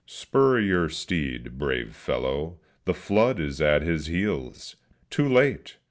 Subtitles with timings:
[0.07, 4.75] Spur up your steed, brave fellow the flood is at his heels!
[5.11, 5.77] Too late!